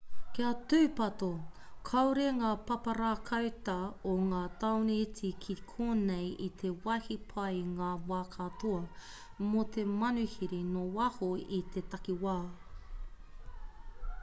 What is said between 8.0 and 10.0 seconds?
wā katoa mō te